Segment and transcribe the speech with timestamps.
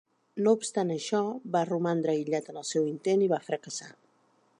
[0.45, 1.19] No obstant això,
[1.55, 3.91] va romandre aïllat en el seu intent i va fracassar.